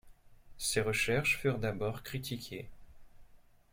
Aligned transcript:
Ses 0.57 0.81
recherches 0.81 1.37
furent 1.37 1.59
d'abord 1.59 2.01
critiquées. 2.01 2.67